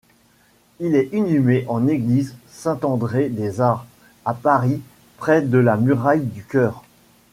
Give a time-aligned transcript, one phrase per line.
[0.79, 3.85] Il est inhumé en l'église Saint-André-des-Arts,
[4.25, 4.81] à Paris
[5.17, 6.83] près de la muraille du chœur.